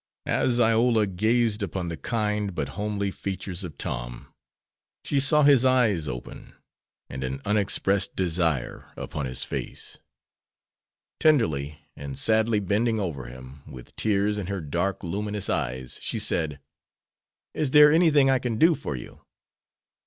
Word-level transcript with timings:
As 0.25 0.59
Iola 0.59 1.05
gazed 1.05 1.61
upon 1.61 1.89
the 1.89 1.95
kind 1.95 2.55
but 2.55 2.69
homely 2.69 3.11
features 3.11 3.63
of 3.63 3.77
Tom, 3.77 4.33
she 5.05 5.19
saw 5.19 5.43
his 5.43 5.63
eyes 5.63 6.07
open 6.07 6.55
and 7.07 7.23
an 7.23 7.39
unexpressed 7.45 8.15
desire 8.15 8.91
upon 8.97 9.27
his 9.27 9.43
face. 9.43 9.99
Tenderly 11.19 11.85
and 11.95 12.17
sadly 12.17 12.59
bending 12.59 12.99
over 12.99 13.25
him, 13.25 13.61
with 13.67 13.95
tears 13.95 14.39
in 14.39 14.47
her 14.47 14.59
dark, 14.59 15.03
luminous 15.03 15.51
eyes, 15.51 15.99
she 16.01 16.17
said, 16.17 16.59
"Is 17.53 17.69
there 17.69 17.91
anything 17.91 18.27
I 18.27 18.39
can 18.39 18.57
do 18.57 18.73
for 18.73 18.95
you?" 18.95 19.21